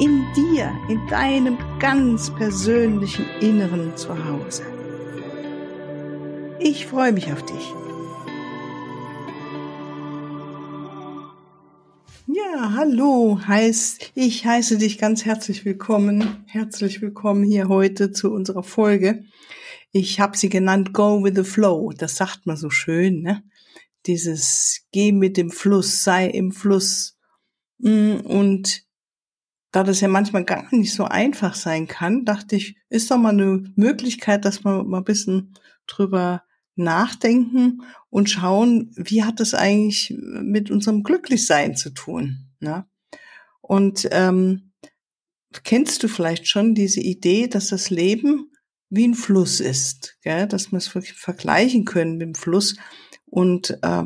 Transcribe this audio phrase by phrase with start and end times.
[0.00, 4.62] In dir, in deinem ganz persönlichen Inneren Zuhause.
[6.58, 7.74] Ich freue mich auf dich.
[12.28, 18.62] Ja, hallo, heißt, ich heiße dich ganz herzlich willkommen, herzlich willkommen hier heute zu unserer
[18.62, 19.24] Folge.
[19.92, 21.92] Ich habe sie genannt Go with the Flow.
[21.92, 23.42] Das sagt man so schön, ne?
[24.06, 27.18] Dieses Geh mit dem Fluss, sei im Fluss.
[27.76, 28.88] Mm, und
[29.72, 33.30] da das ja manchmal gar nicht so einfach sein kann, dachte ich, ist doch mal
[33.30, 35.54] eine Möglichkeit, dass wir mal ein bisschen
[35.86, 36.42] drüber
[36.76, 42.48] nachdenken und schauen, wie hat es eigentlich mit unserem Glücklichsein zu tun.
[42.58, 42.86] Ne?
[43.60, 44.72] Und ähm,
[45.62, 48.50] kennst du vielleicht schon diese Idee, dass das Leben
[48.88, 50.48] wie ein Fluss ist, gell?
[50.48, 52.76] dass wir es wirklich vergleichen können mit dem Fluss.
[53.26, 54.04] Und äh,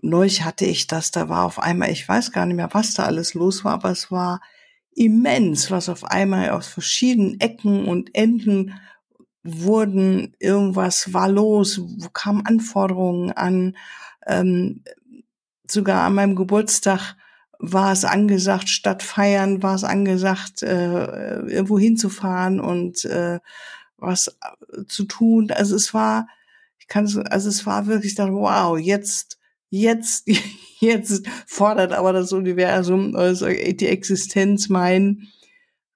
[0.00, 3.04] neulich hatte ich das, da war auf einmal, ich weiß gar nicht mehr, was da
[3.04, 4.40] alles los war, aber es war
[4.94, 8.74] immens, was auf einmal aus verschiedenen Ecken und Enden
[9.44, 13.76] wurden, irgendwas war los, wo kamen Anforderungen an,
[14.26, 14.82] ähm,
[15.68, 17.16] sogar an meinem Geburtstag
[17.58, 23.40] war es angesagt, statt feiern war es angesagt, äh, irgendwo hinzufahren und äh,
[23.96, 25.50] was äh, zu tun.
[25.50, 26.28] Also es war,
[26.78, 29.37] ich kann es, also es war wirklich da, wow, jetzt,
[29.70, 30.28] jetzt,
[30.80, 35.28] jetzt fordert aber das Universum, also die Existenz mein,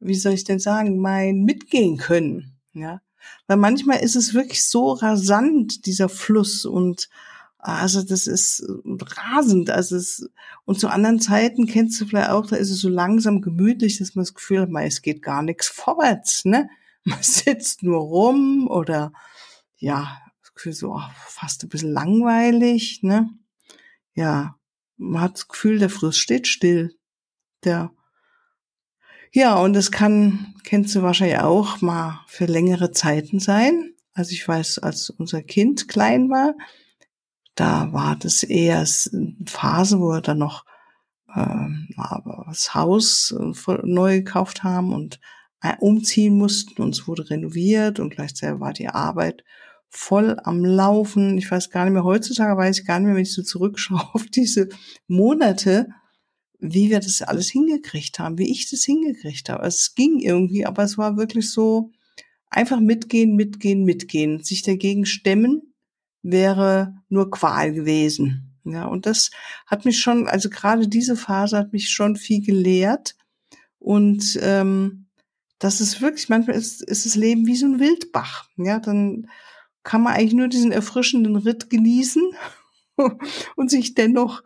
[0.01, 3.01] wie soll ich denn sagen, mein Mitgehen können, ja.
[3.47, 7.09] Weil manchmal ist es wirklich so rasant, dieser Fluss und
[7.63, 9.71] also das ist rasend.
[9.71, 10.29] Also es,
[10.65, 14.17] und zu anderen Zeiten kennst du vielleicht auch, da ist es so langsam gemütlich, dass
[14.17, 16.69] man das Gefühl hat, es geht gar nichts vorwärts, ne?
[17.05, 19.13] Man sitzt nur rum oder
[19.77, 23.31] ja, das Gefühl so oh, fast ein bisschen langweilig, ne?
[24.15, 24.57] Ja,
[24.97, 26.97] man hat das Gefühl, der Fluss steht still.
[27.65, 27.93] Der
[29.35, 33.95] ja, und es kann, kennst du wahrscheinlich auch, mal für längere Zeiten sein.
[34.13, 36.55] Also ich weiß, als unser Kind klein war,
[37.55, 40.67] da war das eher eine Phase, wo wir dann noch
[41.35, 41.69] äh,
[42.47, 45.19] das Haus äh, neu gekauft haben und
[45.63, 46.83] äh, umziehen mussten.
[46.83, 49.45] Uns wurde renoviert und gleichzeitig war die Arbeit
[49.95, 51.37] voll am Laufen.
[51.37, 54.09] Ich weiß gar nicht mehr, heutzutage weiß ich gar nicht mehr, wenn ich so zurückschaue
[54.15, 54.71] auf diese
[55.07, 55.89] Monate,
[56.59, 59.67] wie wir das alles hingekriegt haben, wie ich das hingekriegt habe.
[59.67, 61.91] Es ging irgendwie, aber es war wirklich so
[62.49, 65.75] einfach mitgehen, mitgehen, mitgehen, sich dagegen stemmen
[66.23, 68.57] wäre nur Qual gewesen.
[68.65, 69.31] Ja, und das
[69.67, 73.17] hat mich schon, also gerade diese Phase hat mich schon viel gelehrt.
[73.79, 75.07] Und ähm,
[75.59, 78.49] das ist wirklich, manchmal ist, ist das Leben wie so ein Wildbach.
[78.57, 79.29] Ja, dann
[79.83, 82.23] kann man eigentlich nur diesen erfrischenden Ritt genießen
[83.57, 84.43] und sich dennoch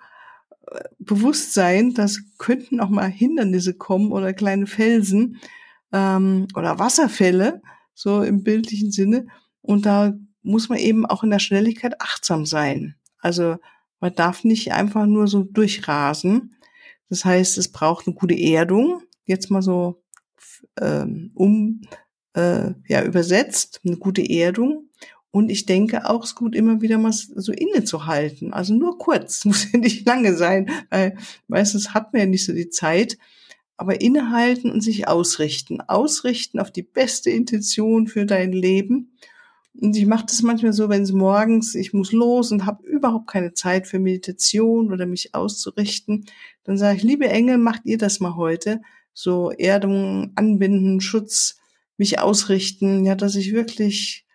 [0.71, 5.39] äh, bewusst sein, dass könnten auch mal Hindernisse kommen oder kleine Felsen
[5.93, 7.63] ähm, oder Wasserfälle,
[7.95, 9.27] so im bildlichen Sinne.
[9.63, 12.95] Und da muss man eben auch in der Schnelligkeit achtsam sein.
[13.19, 13.57] Also
[14.01, 16.55] man darf nicht einfach nur so durchrasen.
[17.09, 19.03] Das heißt, es braucht eine gute Erdung.
[19.25, 20.03] Jetzt mal so
[20.81, 21.81] ähm, um
[22.35, 24.86] äh, ja übersetzt eine gute Erdung.
[25.31, 28.53] Und ich denke auch, es ist gut, immer wieder mal so innezuhalten.
[28.53, 31.17] Also nur kurz, muss ja nicht lange sein, weil
[31.49, 33.19] meistens hat man ja nicht so die Zeit.
[33.79, 35.83] Aber innehalten und sich ausrichten.
[35.83, 39.13] Ausrichten auf die beste Intention für dein Leben
[39.79, 43.27] und ich mache das manchmal so, wenn es morgens, ich muss los und habe überhaupt
[43.27, 46.25] keine Zeit für Meditation oder mich auszurichten,
[46.65, 48.81] dann sage ich, liebe Engel, macht ihr das mal heute.
[49.13, 51.59] So Erdung, Anbinden, Schutz,
[51.99, 54.26] mich ausrichten, ja, dass ich wirklich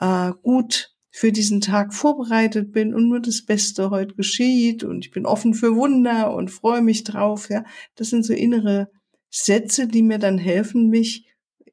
[0.00, 5.10] äh, gut für diesen Tag vorbereitet bin und nur das Beste heute geschieht und ich
[5.10, 7.64] bin offen für Wunder und freue mich drauf, ja.
[7.96, 8.90] Das sind so innere
[9.28, 11.26] Sätze, die mir dann helfen, mich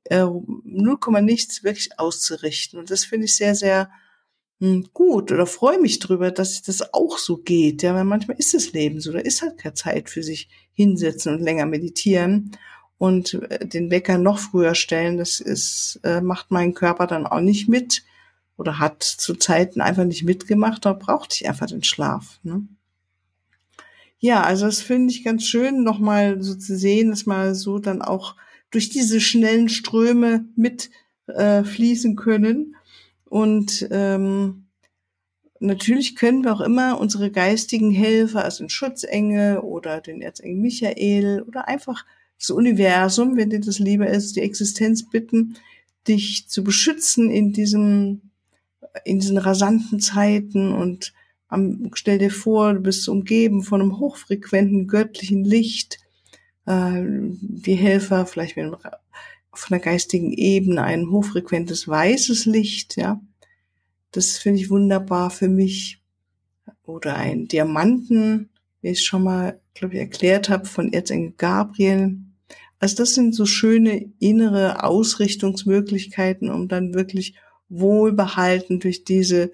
[0.05, 2.79] äh, 0, nichts wirklich auszurichten.
[2.79, 3.89] Und das finde ich sehr, sehr
[4.59, 7.83] hm, gut oder freue mich drüber, dass das auch so geht.
[7.83, 11.35] Ja, weil manchmal ist das Leben so, da ist halt keine Zeit für sich hinsetzen
[11.35, 12.51] und länger meditieren
[12.97, 15.17] und äh, den Wecker noch früher stellen.
[15.17, 18.03] Das ist, äh, macht mein Körper dann auch nicht mit
[18.57, 20.85] oder hat zu Zeiten einfach nicht mitgemacht.
[20.85, 22.39] Da brauchte ich einfach den Schlaf.
[22.43, 22.67] Ne?
[24.19, 28.01] Ja, also das finde ich ganz schön, nochmal so zu sehen, dass man so dann
[28.01, 28.35] auch
[28.71, 30.89] durch diese schnellen Ströme mit
[31.27, 32.75] äh, fließen können.
[33.25, 34.65] Und ähm,
[35.59, 41.43] natürlich können wir auch immer unsere geistigen Helfer, also den Schutzengel oder den Erzengel Michael
[41.43, 42.05] oder einfach
[42.39, 45.55] das Universum, wenn dir das lieber ist, die Existenz bitten,
[46.07, 48.26] dich zu beschützen in diesem,
[49.05, 51.13] in diesen rasanten Zeiten und
[51.47, 55.99] am, stell dir vor, du bist umgeben von einem hochfrequenten göttlichen Licht,
[56.65, 58.75] äh, die Helfer, vielleicht mit einem,
[59.53, 63.21] von der geistigen Ebene ein hochfrequentes weißes Licht, ja.
[64.11, 66.01] Das finde ich wunderbar für mich.
[66.83, 68.49] Oder ein Diamanten,
[68.81, 72.17] wie ich schon mal, glaube ich, erklärt habe, von Erzengel Gabriel.
[72.79, 77.35] Also das sind so schöne innere Ausrichtungsmöglichkeiten, um dann wirklich
[77.69, 79.51] wohlbehalten durch diese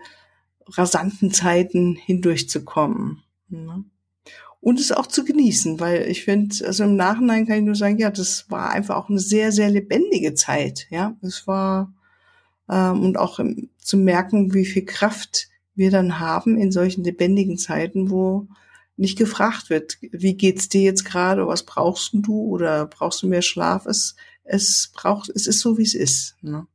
[0.67, 3.23] rasanten Zeiten hindurchzukommen.
[3.49, 3.83] Ne?
[4.61, 7.97] Und es auch zu genießen, weil ich finde, also im Nachhinein kann ich nur sagen,
[7.97, 10.87] ja, das war einfach auch eine sehr, sehr lebendige Zeit.
[10.89, 11.93] Ja, es war
[12.69, 17.57] ähm, und auch im, zu merken, wie viel Kraft wir dann haben in solchen lebendigen
[17.57, 18.47] Zeiten, wo
[18.95, 23.41] nicht gefragt wird, wie geht's dir jetzt gerade, was brauchst du oder brauchst du mehr
[23.41, 23.85] Schlaf?
[23.85, 26.35] Es, es braucht, es ist so, wie es ist.
[26.41, 26.67] Ne?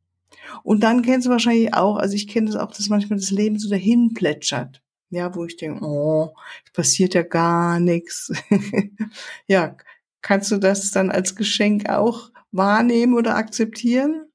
[0.63, 3.59] Und dann kennst du wahrscheinlich auch, also ich kenne das auch, dass manchmal das Leben
[3.59, 4.83] so dahin plätschert.
[5.11, 6.35] Ja, wo ich denke, oh,
[6.67, 8.31] es passiert ja gar nichts.
[9.47, 9.77] ja,
[10.21, 14.27] kannst du das dann als Geschenk auch wahrnehmen oder akzeptieren?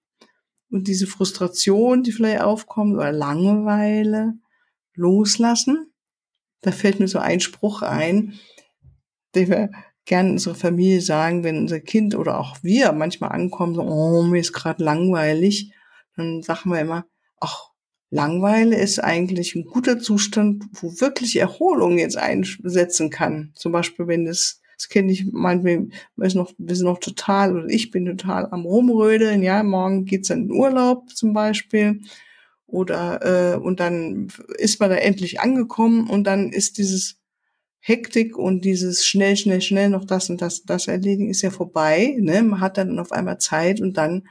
[0.72, 4.34] Und diese Frustration, die vielleicht aufkommt, oder Langeweile,
[4.96, 5.94] loslassen?
[6.62, 8.34] Da fällt mir so ein Spruch ein,
[9.36, 9.72] den wir
[10.06, 14.40] gerne unserer Familie sagen, wenn unser Kind oder auch wir manchmal ankommen, so, oh, mir
[14.40, 15.73] ist gerade langweilig,
[16.16, 17.06] dann sagen wir immer,
[17.40, 17.70] ach,
[18.10, 23.52] Langweile ist eigentlich ein guter Zustand, wo wirklich Erholung jetzt einsetzen kann.
[23.56, 27.66] Zum Beispiel, wenn es, das kenne ich manchmal, wir noch, wir sind noch total, oder
[27.70, 32.02] ich bin total am Rumrödeln, ja, morgen geht's dann in Urlaub zum Beispiel
[32.68, 34.28] oder äh, und dann
[34.58, 37.20] ist man da endlich angekommen und dann ist dieses
[37.80, 42.16] Hektik und dieses schnell, schnell, schnell noch das und das, das erledigen ist ja vorbei.
[42.20, 42.42] Ne?
[42.44, 44.28] Man hat dann auf einmal Zeit und dann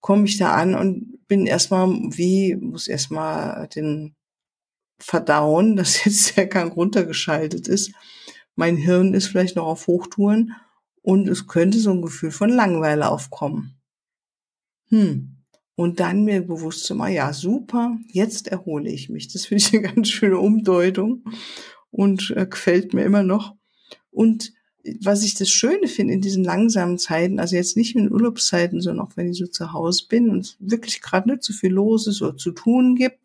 [0.00, 4.14] komme ich da an und bin erstmal wie, muss erstmal den
[4.98, 7.92] verdauen, dass jetzt der Gang runtergeschaltet ist.
[8.54, 10.54] Mein Hirn ist vielleicht noch auf Hochtouren
[11.02, 13.80] und es könnte so ein Gefühl von Langeweile aufkommen.
[14.88, 15.36] Hm,
[15.76, 19.28] und dann mir bewusst zu machen, ja, super, jetzt erhole ich mich.
[19.32, 21.24] Das finde ich eine ganz schöne Umdeutung
[21.90, 23.54] und äh, gefällt mir immer noch.
[24.10, 24.52] Und
[25.00, 29.06] was ich das Schöne finde in diesen langsamen Zeiten, also jetzt nicht in Urlaubszeiten, sondern
[29.06, 32.22] auch wenn ich so zu Hause bin und wirklich gerade nicht so viel los ist
[32.22, 33.18] oder zu tun gibt,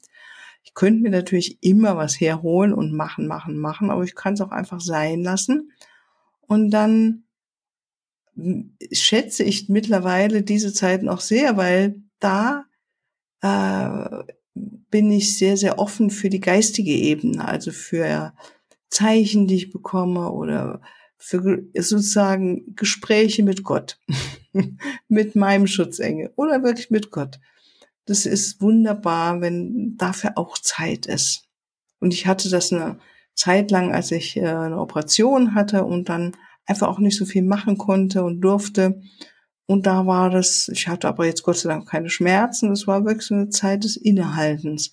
[0.64, 4.42] ich könnte mir natürlich immer was herholen und machen, machen, machen, aber ich kann es
[4.42, 5.72] auch einfach sein lassen.
[6.42, 7.24] Und dann
[8.36, 12.66] hm, schätze ich mittlerweile diese Zeiten auch sehr, weil da
[13.42, 14.24] äh,
[14.54, 18.34] bin ich sehr, sehr offen für die geistige Ebene, also für
[18.90, 20.82] Zeichen, die ich bekomme oder
[21.26, 23.98] für sozusagen Gespräche mit Gott,
[25.08, 27.40] mit meinem Schutzengel oder wirklich mit Gott.
[28.06, 31.48] Das ist wunderbar, wenn dafür auch Zeit ist.
[32.02, 33.00] Und ich hatte das eine
[33.36, 36.36] Zeit lang, als ich äh, eine Operation hatte und dann
[36.66, 39.02] einfach auch nicht so viel machen konnte und durfte.
[39.66, 43.06] Und da war das, ich hatte aber jetzt Gott sei Dank keine Schmerzen, das war
[43.06, 44.92] wirklich so eine Zeit des Innehaltens.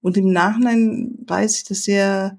[0.00, 2.38] Und im Nachhinein weiß ich das sehr,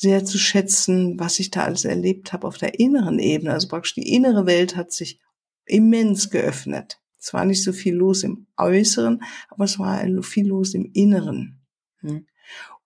[0.00, 3.52] sehr zu schätzen, was ich da alles erlebt habe auf der inneren Ebene.
[3.52, 5.18] Also praktisch die innere Welt hat sich
[5.66, 7.00] immens geöffnet.
[7.18, 11.66] Es war nicht so viel los im Äußeren, aber es war viel los im Inneren.
[11.98, 12.28] Hm.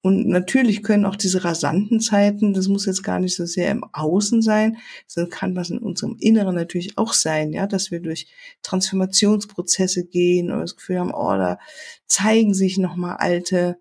[0.00, 3.84] Und natürlich können auch diese rasanten Zeiten, das muss jetzt gar nicht so sehr im
[3.92, 8.26] Außen sein, sondern kann was in unserem Inneren natürlich auch sein, ja, dass wir durch
[8.62, 11.58] Transformationsprozesse gehen oder das Gefühl haben, oh, da
[12.06, 13.76] zeigen sich nochmal alte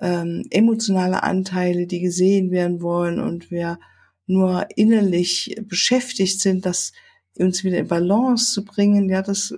[0.00, 3.78] ähm, emotionale Anteile, die gesehen werden wollen und wir
[4.26, 6.92] nur innerlich beschäftigt sind, das
[7.38, 9.54] uns wieder in Balance zu bringen, ja, das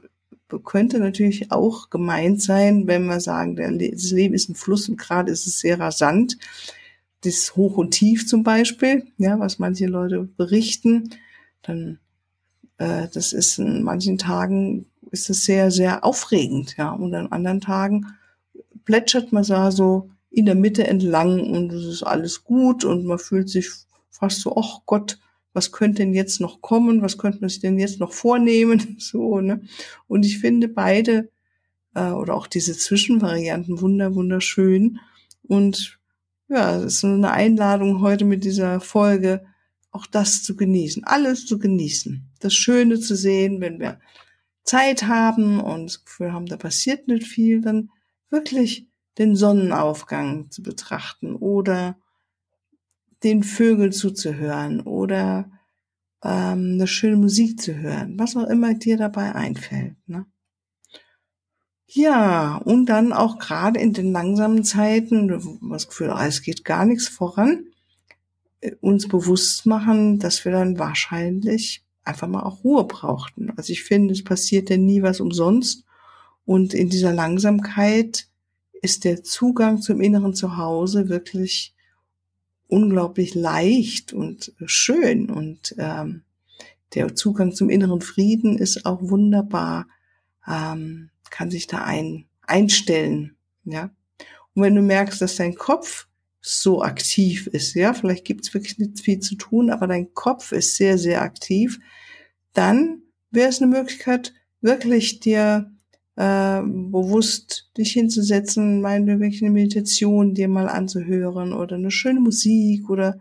[0.65, 5.31] könnte natürlich auch gemeint sein, wenn wir sagen, das Leben ist ein Fluss und gerade
[5.31, 6.39] ist es sehr rasant.
[7.23, 11.11] Das Hoch und Tief zum Beispiel, ja, was manche Leute berichten,
[11.63, 11.99] dann
[12.79, 17.61] äh, das ist in manchen Tagen ist es sehr, sehr aufregend, ja, und an anderen
[17.61, 18.07] Tagen
[18.85, 23.49] plätschert man so in der Mitte entlang und es ist alles gut und man fühlt
[23.49, 23.69] sich
[24.11, 25.19] fast so, ach Gott,
[25.53, 29.41] was könnte denn jetzt noch kommen, was könnte man sich denn jetzt noch vornehmen, so,
[29.41, 29.63] ne?
[30.07, 31.31] Und ich finde beide
[31.95, 35.01] äh, oder auch diese Zwischenvarianten wunder wunderschön.
[35.43, 35.99] Und
[36.49, 39.45] ja, es ist eine Einladung heute mit dieser Folge,
[39.91, 44.01] auch das zu genießen, alles zu genießen, das Schöne zu sehen, wenn wir
[44.63, 47.91] Zeit haben und das Gefühl haben, da passiert nicht viel, dann
[48.31, 48.87] wirklich
[49.19, 51.97] den Sonnenaufgang zu betrachten oder
[53.23, 55.51] den Vögeln zuzuhören oder
[56.23, 59.97] ähm, eine schöne Musik zu hören, was auch immer dir dabei einfällt.
[60.07, 60.27] Ne?
[61.87, 65.29] Ja, und dann auch gerade in den langsamen Zeiten,
[65.71, 67.67] das Gefühl, ah, es geht gar nichts voran,
[68.61, 73.53] äh, uns bewusst machen, dass wir dann wahrscheinlich einfach mal auch Ruhe brauchten.
[73.57, 75.85] Also ich finde, es passiert ja nie was umsonst.
[76.45, 78.30] Und in dieser Langsamkeit
[78.83, 81.75] ist der Zugang zum inneren Zuhause wirklich
[82.69, 85.31] unglaublich leicht und schön.
[85.31, 86.23] Und ähm,
[86.95, 89.87] der Zugang zum inneren Frieden ist auch wunderbar,
[90.47, 93.37] ähm, kann sich da ein, einstellen.
[93.65, 93.91] Ja.
[94.55, 96.09] Und wenn du merkst, dass dein Kopf
[96.41, 100.53] so aktiv ist, ja, vielleicht gibt es wirklich nicht viel zu tun, aber dein Kopf
[100.53, 101.79] ist sehr, sehr aktiv,
[102.55, 105.71] dann wäre es eine Möglichkeit, wirklich dir
[106.21, 112.91] äh, bewusst dich hinzusetzen, meine wirklich eine Meditation dir mal anzuhören oder eine schöne Musik
[112.91, 113.19] oder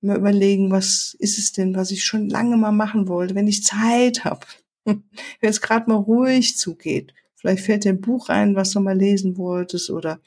[0.00, 3.62] mal überlegen, was ist es denn, was ich schon lange mal machen wollte, wenn ich
[3.62, 4.46] Zeit habe,
[4.84, 5.00] wenn
[5.42, 7.14] es gerade mal ruhig zugeht.
[7.36, 10.18] Vielleicht fällt dir ein Buch ein, was du mal lesen wolltest oder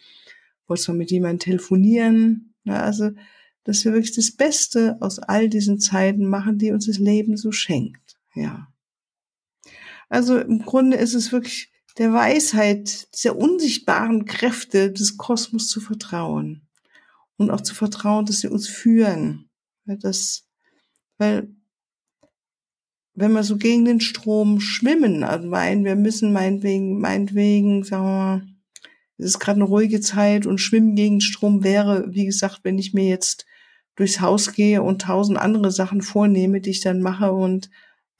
[0.67, 2.53] wolltest du mit jemandem telefonieren.
[2.63, 3.11] Ja, also,
[3.65, 7.51] dass wir wirklich das Beste aus all diesen Zeiten machen, die uns das Leben so
[7.51, 8.17] schenkt.
[8.33, 8.69] Ja.
[10.07, 16.67] Also im Grunde ist es wirklich der Weisheit, dieser unsichtbaren Kräfte des Kosmos zu vertrauen.
[17.37, 19.49] Und auch zu vertrauen, dass sie uns führen.
[19.85, 20.47] Weil das,
[21.17, 21.49] weil,
[23.15, 28.11] wenn wir so gegen den Strom schwimmen, also meinen, wir müssen meinetwegen, meinetwegen, sagen wir
[28.11, 28.47] mal,
[29.17, 32.93] es ist gerade eine ruhige Zeit und schwimmen gegen Strom wäre, wie gesagt, wenn ich
[32.93, 33.45] mir jetzt
[33.95, 37.69] durchs Haus gehe und tausend andere Sachen vornehme, die ich dann mache und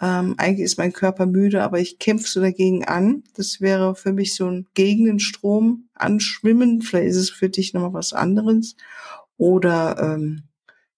[0.01, 3.23] ähm, eigentlich ist mein Körper müde, aber ich kämpfe so dagegen an.
[3.35, 6.81] Das wäre für mich so ein gegen den Strom anschwimmen.
[6.81, 8.75] Vielleicht ist es für dich nochmal was anderes.
[9.37, 10.43] Oder ähm,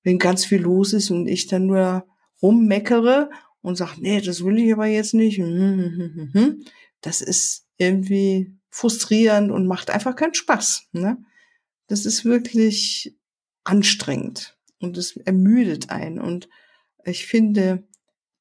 [0.04, 2.06] wenn ganz viel los ist und ich dann nur
[2.42, 3.30] rummeckere
[3.62, 5.38] und sage, nee, das will ich aber jetzt nicht.
[5.40, 6.66] Hm, hm, hm,
[7.02, 10.90] das ist irgendwie frustrierend und macht einfach keinen Spaß.
[10.94, 11.18] Ne?
[11.88, 13.16] Das ist wirklich
[13.64, 16.20] anstrengend und es ermüdet einen.
[16.20, 16.50] Und
[17.04, 17.84] ich finde,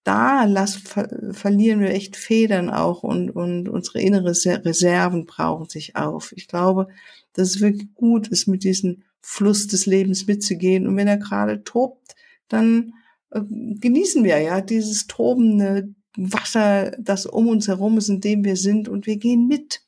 [0.05, 5.97] da lass, ver, verlieren wir echt Federn auch und, und unsere innere Reserven brauchen sich
[5.97, 6.33] auf.
[6.37, 6.89] Ich glaube,
[7.33, 10.87] dass es wirklich gut ist, mit diesem Fluss des Lebens mitzugehen.
[10.87, 12.15] Und wenn er gerade tobt,
[12.49, 12.93] dann
[13.31, 18.57] äh, genießen wir ja dieses tobende Wasser, das um uns herum ist, in dem wir
[18.57, 19.83] sind, und wir gehen mit.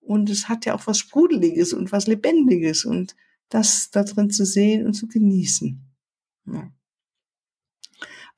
[0.00, 3.16] Und es hat ja auch was Sprudeliges und was Lebendiges und
[3.48, 5.82] das da drin zu sehen und zu genießen.
[6.46, 6.70] Ja.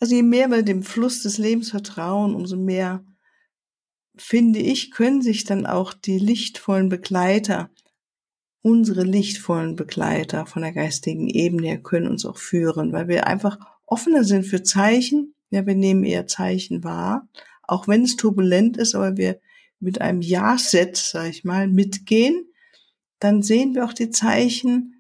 [0.00, 3.05] Also je mehr wir dem Fluss des Lebens vertrauen, umso mehr,
[4.17, 7.71] finde ich, können sich dann auch die lichtvollen Begleiter,
[8.62, 13.59] unsere lichtvollen Begleiter von der geistigen Ebene her, können uns auch führen, weil wir einfach
[13.87, 15.35] offener sind für Zeichen.
[15.50, 17.28] Ja, wir nehmen eher Zeichen wahr,
[17.62, 19.40] auch wenn es turbulent ist, aber wir
[19.81, 22.52] mit einem Ja-Set, sag ich mal, mitgehen,
[23.19, 24.98] dann sehen wir auch die Zeichen,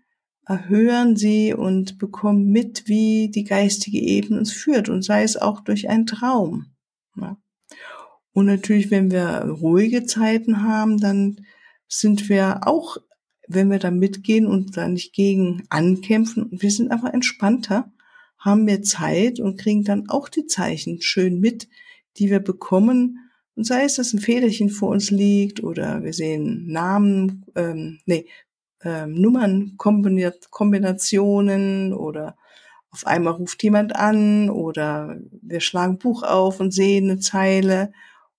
[0.48, 5.60] erhören sie und bekommen mit, wie die geistige Ebene uns führt und sei es auch
[5.60, 6.66] durch einen Traum.
[7.16, 7.36] Ja.
[8.32, 11.44] Und natürlich, wenn wir ruhige Zeiten haben, dann
[11.86, 12.96] sind wir auch,
[13.46, 17.92] wenn wir da mitgehen und da nicht gegen ankämpfen, wir sind einfach entspannter,
[18.38, 21.68] haben mehr Zeit und kriegen dann auch die Zeichen schön mit,
[22.16, 23.18] die wir bekommen.
[23.54, 28.26] Und sei es, dass ein Federchen vor uns liegt oder wir sehen Namen, ähm, nee,
[28.84, 32.36] ähm, Nummernkombinationen oder
[32.90, 37.92] auf einmal ruft jemand an oder wir schlagen Buch auf und sehen eine Zeile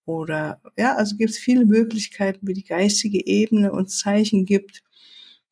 [0.06, 4.84] oder ja, also gibt es viele Möglichkeiten, wie die geistige Ebene uns Zeichen gibt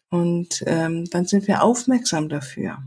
[0.10, 2.78] und ähm, dann sind wir aufmerksam dafür.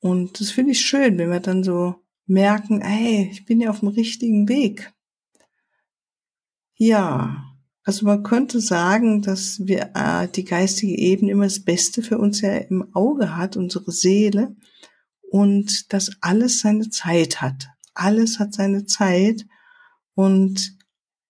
[0.00, 1.94] Und das finde ich schön, wenn wir dann so
[2.26, 4.92] merken, hey, ich bin ja auf dem richtigen Weg.
[6.74, 7.51] Ja,
[7.84, 12.40] also man könnte sagen, dass wir äh, die geistige Ebene immer das Beste für uns
[12.40, 14.54] ja im Auge hat, unsere Seele,
[15.30, 17.68] und dass alles seine Zeit hat.
[17.94, 19.46] Alles hat seine Zeit
[20.14, 20.76] und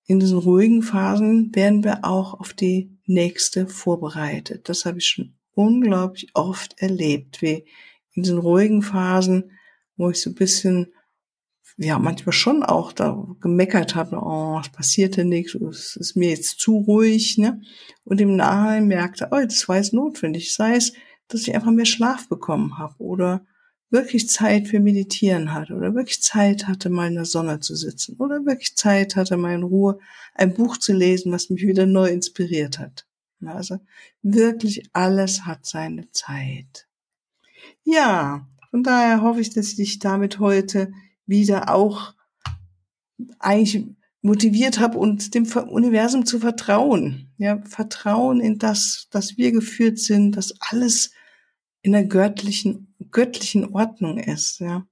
[0.06, 4.68] in diesen ruhigen Phasen werden wir auch auf die nächste vorbereitet.
[4.68, 7.64] Das habe ich schon unglaublich oft erlebt, wie
[8.12, 9.52] in diesen ruhigen Phasen,
[9.96, 10.92] wo ich so ein bisschen
[11.82, 16.30] ja manchmal schon auch da gemeckert habe, oh, es passiert denn nichts, es ist mir
[16.30, 17.60] jetzt zu ruhig, ne?
[18.04, 20.92] Und im Nachhinein merkte, oh, das war jetzt notwendig, sei es,
[21.28, 23.46] dass ich einfach mehr Schlaf bekommen habe oder
[23.90, 28.16] wirklich Zeit für Meditieren hatte oder wirklich Zeit hatte, mal in der Sonne zu sitzen
[28.18, 29.98] oder wirklich Zeit hatte, mal in Ruhe
[30.34, 33.06] ein Buch zu lesen, was mich wieder neu inspiriert hat.
[33.44, 33.78] Also
[34.22, 36.86] wirklich alles hat seine Zeit.
[37.84, 40.92] Ja, von daher hoffe ich, dass ich dich damit heute
[41.32, 42.14] wieder auch
[43.40, 43.86] eigentlich
[44.20, 47.32] motiviert habe und dem Universum zu vertrauen.
[47.38, 51.10] Ja, Vertrauen in das, dass wir geführt sind, dass alles
[51.82, 54.86] in der göttlichen, göttlichen Ordnung ist, ja.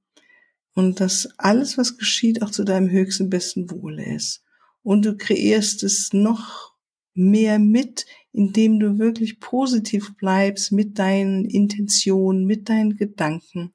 [0.75, 4.42] Und dass alles, was geschieht, auch zu deinem höchsten, besten Wohle ist.
[4.82, 6.75] Und du kreierst es noch
[7.12, 13.75] mehr mit, indem du wirklich positiv bleibst mit deinen Intentionen, mit deinen Gedanken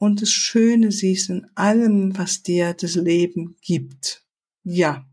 [0.00, 4.24] und das Schöne siehst in allem, was dir das Leben gibt.
[4.64, 5.06] Ja.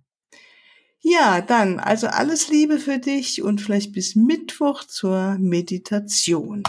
[1.01, 6.63] Ja, dann, also alles Liebe für dich und vielleicht bis Mittwoch zur Meditation.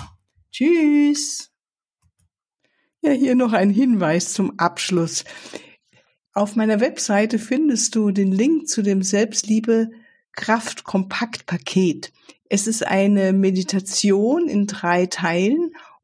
[0.51, 1.53] Tschüss.
[3.03, 5.25] Ja, hier noch ein Hinweis zum Abschluss.
[6.33, 9.91] Auf meiner Webseite findest du den Link zu dem Selbstliebe
[10.33, 12.13] Kraft Kompakt Paket.
[12.49, 15.71] Es ist eine Meditation in drei Teilen